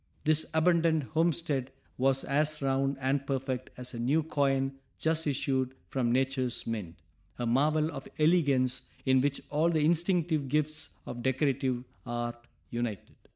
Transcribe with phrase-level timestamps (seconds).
[0.23, 6.11] This abandoned homestead was as round and perfect as a new coin just issued from
[6.11, 6.95] nature's mint,
[7.37, 13.15] a marvel of elegance in which all the instinctive gifts of decorative art united.